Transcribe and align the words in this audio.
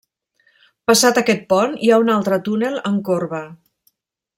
Passat 0.91 1.21
aquest 1.21 1.45
pont 1.53 1.77
hi 1.87 1.93
ha 1.97 2.01
un 2.07 2.11
altre 2.17 2.43
túnel 2.49 2.83
en 2.93 2.99
corba. 3.11 3.45